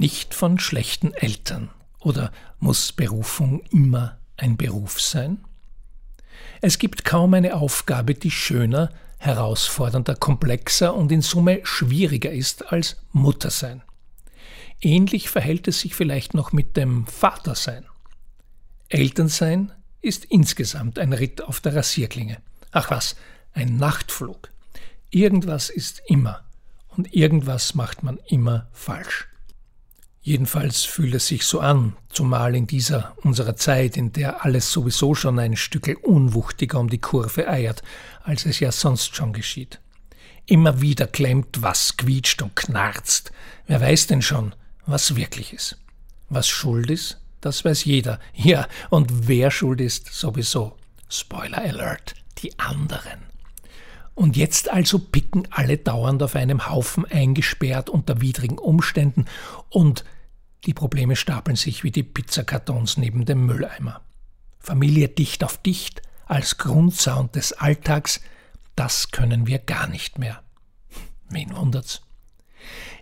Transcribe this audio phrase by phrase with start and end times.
[0.00, 1.70] nicht von schlechten Eltern.
[2.00, 5.44] Oder muss Berufung immer ein Beruf sein?
[6.62, 12.96] Es gibt kaum eine Aufgabe, die schöner, herausfordernder, komplexer und in Summe schwieriger ist als
[13.12, 13.82] Muttersein.
[14.80, 17.84] Ähnlich verhält es sich vielleicht noch mit dem Vatersein.
[18.88, 19.70] Elternsein
[20.00, 22.38] ist insgesamt ein Ritt auf der Rasierklinge.
[22.72, 23.16] Ach was,
[23.52, 24.48] ein Nachtflug.
[25.10, 26.42] Irgendwas ist immer
[26.96, 29.29] und irgendwas macht man immer falsch.
[30.22, 35.14] Jedenfalls fühlt es sich so an, zumal in dieser unserer Zeit, in der alles sowieso
[35.14, 37.82] schon ein Stückel unwuchtiger um die Kurve eiert,
[38.22, 39.80] als es ja sonst schon geschieht.
[40.44, 43.32] Immer wieder klemmt was, quietscht und knarzt.
[43.66, 45.78] Wer weiß denn schon, was wirklich ist?
[46.28, 48.20] Was schuld ist, das weiß jeder.
[48.34, 50.76] Ja, und wer schuld ist, sowieso.
[51.08, 53.29] Spoiler Alert, die anderen.
[54.14, 59.24] Und jetzt also picken alle dauernd auf einem Haufen eingesperrt unter widrigen Umständen
[59.70, 60.04] und
[60.66, 64.02] die Probleme stapeln sich wie die Pizzakartons neben dem Mülleimer.
[64.58, 68.20] Familie dicht auf dicht als Grundsound des Alltags,
[68.76, 70.42] das können wir gar nicht mehr.
[71.30, 72.02] Wen wundert's?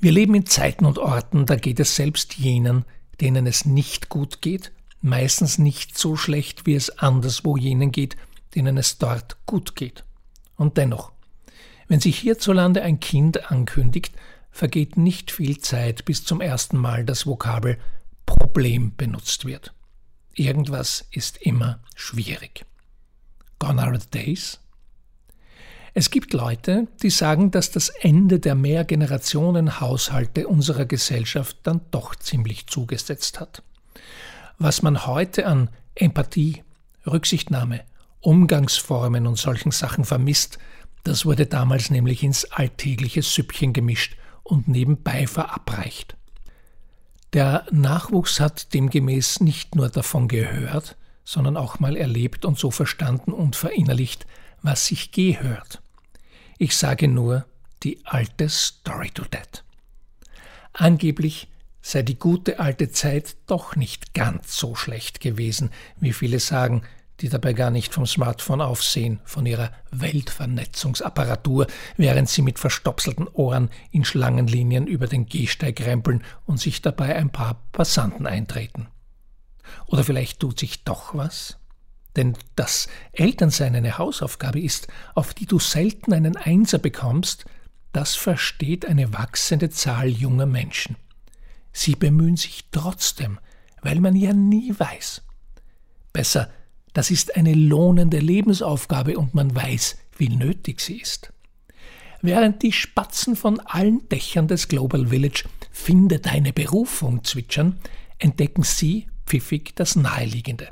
[0.00, 2.84] Wir leben in Zeiten und Orten, da geht es selbst jenen,
[3.20, 8.16] denen es nicht gut geht, meistens nicht so schlecht, wie es anderswo jenen geht,
[8.54, 10.04] denen es dort gut geht.
[10.56, 11.12] Und dennoch,
[11.88, 14.14] wenn sich hierzulande ein Kind ankündigt,
[14.50, 17.78] vergeht nicht viel Zeit, bis zum ersten Mal das Vokabel
[18.24, 19.74] Problem benutzt wird.
[20.34, 22.64] Irgendwas ist immer schwierig.
[23.58, 24.60] Gone are the days?
[25.96, 32.66] Es gibt Leute, die sagen, dass das Ende der Mehrgenerationen-Haushalte unserer Gesellschaft dann doch ziemlich
[32.66, 33.62] zugesetzt hat.
[34.58, 36.64] Was man heute an Empathie,
[37.06, 37.84] Rücksichtnahme,
[38.24, 40.58] Umgangsformen und solchen Sachen vermisst,
[41.02, 46.16] das wurde damals nämlich ins alltägliche Süppchen gemischt und nebenbei verabreicht.
[47.34, 53.32] Der Nachwuchs hat demgemäß nicht nur davon gehört, sondern auch mal erlebt und so verstanden
[53.32, 54.26] und verinnerlicht,
[54.62, 55.82] was sich gehört.
[56.58, 57.44] Ich sage nur
[57.82, 59.64] die alte Story to That.
[60.72, 61.48] Angeblich
[61.82, 65.70] sei die gute alte Zeit doch nicht ganz so schlecht gewesen,
[66.00, 66.82] wie viele sagen,
[67.20, 71.66] die dabei gar nicht vom Smartphone aufsehen, von ihrer Weltvernetzungsapparatur,
[71.96, 77.30] während sie mit verstopselten Ohren in Schlangenlinien über den Gehsteig rempeln und sich dabei ein
[77.30, 78.88] paar Passanten eintreten.
[79.86, 81.58] Oder vielleicht tut sich doch was?
[82.16, 87.44] Denn das Elternsein eine Hausaufgabe ist, auf die du selten einen Einser bekommst,
[87.92, 90.96] das versteht eine wachsende Zahl junger Menschen.
[91.72, 93.38] Sie bemühen sich trotzdem,
[93.82, 95.22] weil man ja nie weiß.
[96.12, 96.50] Besser
[96.94, 101.32] das ist eine lohnende Lebensaufgabe und man weiß, wie nötig sie ist.
[102.22, 107.78] Während die Spatzen von allen Dächern des Global Village Finde deine Berufung zwitschern,
[108.18, 110.68] entdecken sie pfiffig das Naheliegende.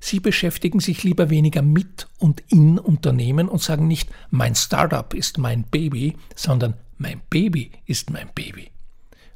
[0.00, 5.38] Sie beschäftigen sich lieber weniger mit und in Unternehmen und sagen nicht, mein Startup ist
[5.38, 8.70] mein Baby, sondern mein Baby ist mein Baby.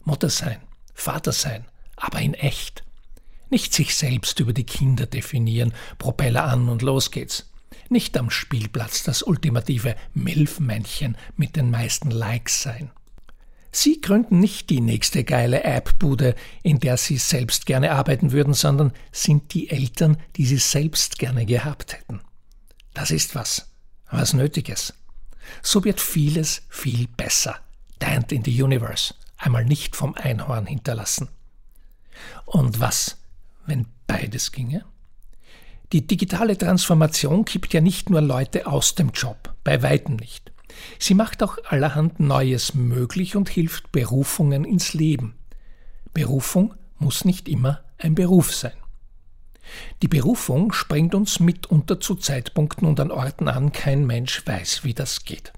[0.05, 0.61] Mutter sein,
[0.95, 2.83] Vater sein, aber in echt
[3.51, 7.51] nicht sich selbst über die Kinder definieren, Propeller an und los geht's.
[7.89, 12.91] Nicht am Spielplatz das ultimative Milfmännchen mit den meisten Likes sein.
[13.73, 18.93] Sie gründen nicht die nächste geile App-Bude, in der Sie selbst gerne arbeiten würden, sondern
[19.13, 22.21] sind die Eltern, die Sie selbst gerne gehabt hätten.
[22.95, 23.69] Das ist was,
[24.11, 24.95] was Nötiges.
[25.63, 27.61] So wird vieles viel besser.
[28.01, 31.29] Dant in the Universe, einmal nicht vom Einhorn hinterlassen.
[32.47, 33.20] Und was
[33.67, 34.85] wenn beides ginge?
[35.93, 40.53] Die digitale Transformation kippt ja nicht nur Leute aus dem Job, bei weitem nicht.
[40.99, 45.35] Sie macht auch allerhand Neues möglich und hilft Berufungen ins Leben.
[46.15, 48.73] Berufung muss nicht immer ein Beruf sein.
[50.03, 54.95] Die Berufung springt uns mitunter zu Zeitpunkten und an Orten an, kein Mensch weiß, wie
[54.95, 55.53] das geht.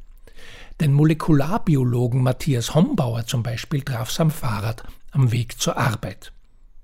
[0.81, 6.33] Den Molekularbiologen Matthias Hombauer zum Beispiel traf am Fahrrad am Weg zur Arbeit.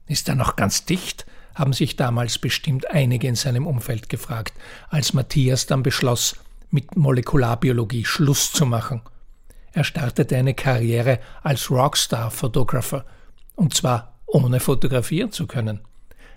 [0.09, 1.27] Ist er noch ganz dicht?
[1.59, 4.55] haben sich damals bestimmt einige in seinem Umfeld gefragt,
[4.91, 6.37] als Matthias dann beschloss,
[6.71, 9.03] mit Molekularbiologie Schluss zu machen.
[9.73, 13.05] Er startete eine Karriere als Rockstar-Photographer,
[13.57, 15.81] und zwar ohne fotografieren zu können.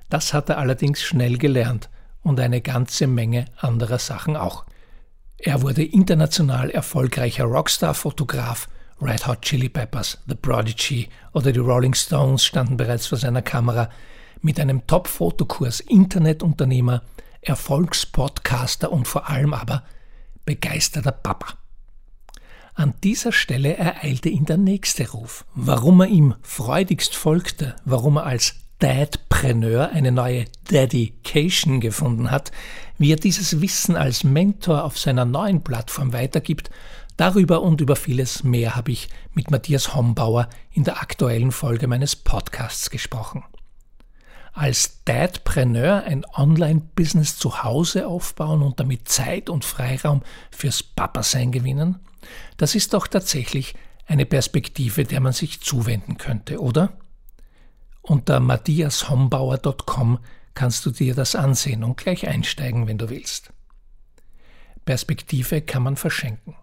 [0.09, 1.89] Das hat er allerdings schnell gelernt
[2.23, 4.65] und eine ganze Menge anderer Sachen auch.
[5.37, 8.67] Er wurde international erfolgreicher Rockstar-Fotograf
[9.01, 13.89] Red Hot Chili Peppers, The Prodigy oder die Rolling Stones standen bereits vor seiner Kamera,
[14.41, 17.01] mit einem Top-Fotokurs Internetunternehmer,
[17.41, 19.83] Erfolgspodcaster und vor allem aber
[20.45, 21.57] begeisterter Papa.
[22.73, 25.45] An dieser Stelle ereilte ihn der nächste Ruf.
[25.55, 32.51] Warum er ihm freudigst folgte, warum er als Dadpreneur eine neue Dedication gefunden hat,
[32.97, 36.71] wie er dieses Wissen als Mentor auf seiner neuen Plattform weitergibt,
[37.21, 42.15] darüber und über vieles mehr habe ich mit Matthias Hombauer in der aktuellen Folge meines
[42.15, 43.43] Podcasts gesprochen.
[44.53, 51.99] Als Dadpreneur ein Online-Business zu Hause aufbauen und damit Zeit und Freiraum fürs Papa-Sein gewinnen?
[52.57, 53.75] Das ist doch tatsächlich
[54.07, 56.93] eine Perspektive, der man sich zuwenden könnte, oder?
[58.01, 60.17] Unter matthiashombauer.com
[60.55, 63.53] kannst du dir das ansehen und gleich einsteigen, wenn du willst.
[64.85, 66.55] Perspektive kann man verschenken.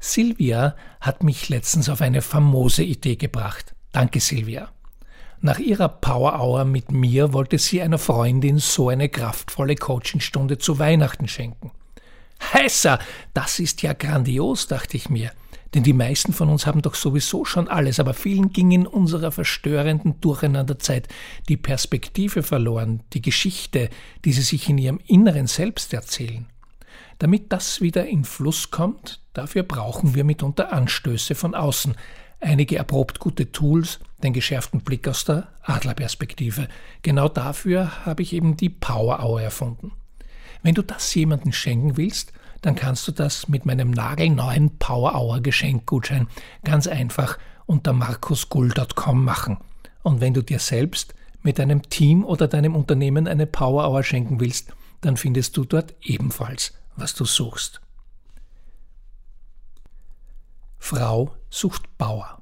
[0.00, 3.74] Silvia hat mich letztens auf eine famose Idee gebracht.
[3.92, 4.70] Danke, Silvia.
[5.40, 10.78] Nach ihrer Power Hour mit mir wollte sie einer Freundin so eine kraftvolle Coachingstunde zu
[10.78, 11.70] Weihnachten schenken.
[12.52, 12.98] Heißer,
[13.34, 15.32] das ist ja grandios, dachte ich mir.
[15.74, 19.30] Denn die meisten von uns haben doch sowieso schon alles, aber vielen ging in unserer
[19.30, 21.08] verstörenden Durcheinanderzeit
[21.48, 23.90] die Perspektive verloren, die Geschichte,
[24.24, 26.46] die sie sich in ihrem Inneren selbst erzählen.
[27.18, 31.94] Damit das wieder in Fluss kommt, dafür brauchen wir mitunter Anstöße von außen,
[32.40, 36.68] einige erprobt gute Tools, den geschärften Blick aus der Adlerperspektive.
[37.02, 39.92] Genau dafür habe ich eben die Power Hour erfunden.
[40.62, 45.40] Wenn du das jemandem schenken willst, dann kannst du das mit meinem nagelneuen Power Hour
[45.40, 46.26] Geschenkgutschein
[46.64, 49.58] ganz einfach unter markusgull.com machen.
[50.02, 54.40] Und wenn du dir selbst mit deinem Team oder deinem Unternehmen eine Power Hour schenken
[54.40, 57.80] willst, dann findest du dort ebenfalls, was du suchst.
[60.78, 62.40] Frau sucht Bauer.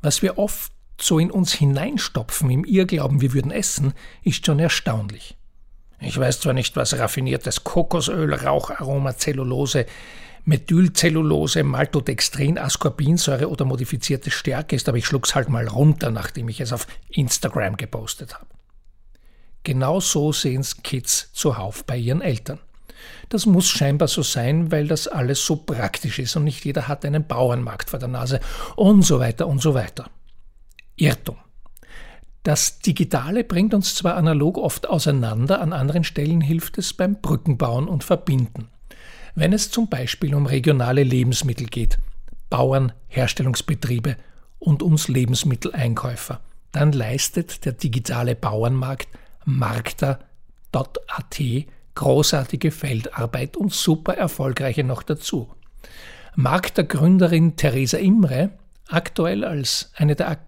[0.00, 5.36] Was wir oft so in uns hineinstopfen, im Irrglauben, wir würden essen, ist schon erstaunlich.
[6.00, 9.86] Ich weiß zwar nicht, was raffiniertes Kokosöl, Raucharoma, Zellulose,
[10.44, 16.60] Methylcellulose, Maltodextrin, Ascorbinsäure oder modifizierte Stärke ist, aber ich schluck's halt mal runter, nachdem ich
[16.60, 18.46] es auf Instagram gepostet habe.
[19.62, 22.58] Genau so sehen's Kids zuhauf bei ihren Eltern.
[23.28, 27.04] Das muss scheinbar so sein, weil das alles so praktisch ist und nicht jeder hat
[27.04, 28.40] einen Bauernmarkt vor der Nase
[28.76, 30.10] und so weiter und so weiter.
[30.96, 31.36] Irrtum.
[32.42, 37.86] Das Digitale bringt uns zwar analog oft auseinander, an anderen Stellen hilft es beim Brückenbauen
[37.86, 38.68] und Verbinden.
[39.34, 41.98] Wenn es zum Beispiel um regionale Lebensmittel geht,
[42.48, 44.16] Bauern, Herstellungsbetriebe
[44.58, 46.40] und uns Lebensmitteleinkäufer,
[46.72, 49.08] dann leistet der digitale Bauernmarkt
[49.44, 51.40] markter.at
[51.94, 55.48] großartige Feldarbeit und super erfolgreiche noch dazu.
[56.34, 58.50] Markter Gründerin Theresa Imre,
[58.88, 60.38] aktuell als eine der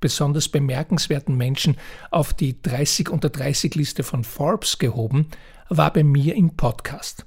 [0.00, 1.76] besonders bemerkenswerten Menschen
[2.10, 5.28] auf die 30 unter 30 Liste von Forbes gehoben,
[5.68, 7.26] war bei mir im Podcast.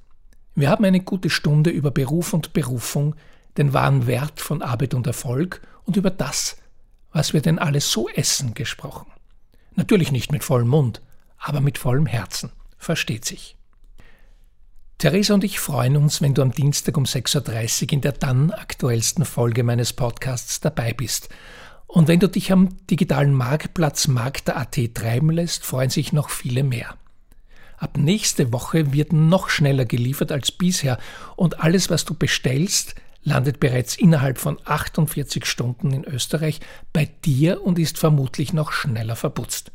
[0.55, 3.15] Wir haben eine gute Stunde über Beruf und Berufung,
[3.57, 6.57] den wahren Wert von Arbeit und Erfolg und über das,
[7.11, 9.11] was wir denn alles so essen, gesprochen.
[9.75, 11.01] Natürlich nicht mit vollem Mund,
[11.37, 12.51] aber mit vollem Herzen.
[12.77, 13.55] Versteht sich.
[14.97, 18.51] Theresa und ich freuen uns, wenn du am Dienstag um 6.30 Uhr in der dann
[18.51, 21.29] aktuellsten Folge meines Podcasts dabei bist
[21.93, 26.95] und wenn du dich am digitalen Marktplatz Markter.at treiben lässt, freuen sich noch viele mehr.
[27.77, 30.97] Ab nächste Woche wird noch schneller geliefert als bisher
[31.35, 36.61] und alles, was du bestellst, landet bereits innerhalb von 48 Stunden in Österreich
[36.93, 39.71] bei dir und ist vermutlich noch schneller verputzt.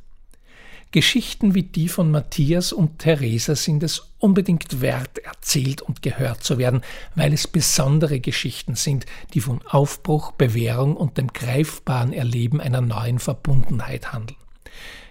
[0.90, 6.56] Geschichten wie die von Matthias und Theresa sind es unbedingt wert, erzählt und gehört zu
[6.56, 6.80] werden,
[7.14, 9.04] weil es besondere Geschichten sind,
[9.34, 14.38] die von Aufbruch, Bewährung und dem greifbaren Erleben einer neuen Verbundenheit handeln.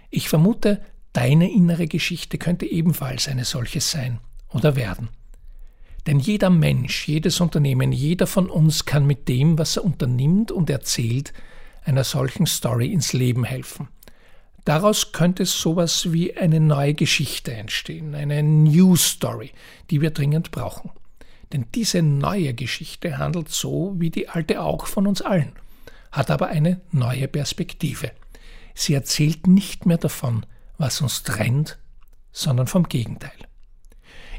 [0.09, 0.81] Ich vermute,
[1.13, 4.17] deine innere Geschichte könnte ebenfalls eine solche sein
[4.49, 5.09] oder werden.
[6.07, 10.71] Denn jeder Mensch, jedes Unternehmen, jeder von uns kann mit dem, was er unternimmt und
[10.71, 11.33] erzählt,
[11.83, 13.89] einer solchen Story ins Leben helfen.
[14.67, 19.53] Daraus könnte sowas wie eine neue Geschichte entstehen, eine News Story,
[19.89, 20.89] die wir dringend brauchen.
[21.53, 25.53] Denn diese neue Geschichte handelt so wie die alte auch von uns allen,
[26.11, 28.11] hat aber eine neue Perspektive.
[28.75, 30.45] Sie erzählt nicht mehr davon,
[30.77, 31.77] was uns trennt,
[32.33, 33.39] sondern vom Gegenteil.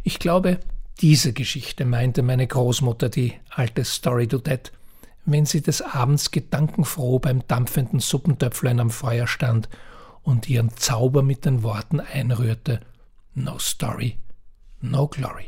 [0.03, 0.61] Ich glaube,
[1.01, 4.73] diese Geschichte meinte meine Großmutter, die alte Story to Dead,
[5.25, 9.71] wenn sie des Abends gedankenfroh beim dampfenden Suppentöpflein am Feuer stand
[10.29, 12.81] und ihren Zauber mit den Worten einrührte
[13.35, 14.19] No Story,
[14.83, 15.47] No Glory.